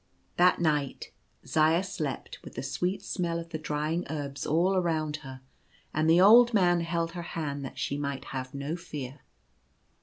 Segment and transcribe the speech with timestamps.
[0.37, 1.11] That night
[1.45, 5.41] Zaya slept with the sweet smell of the drying herbs all around her;
[5.93, 9.19] and the old man held her hand that she might have no fear.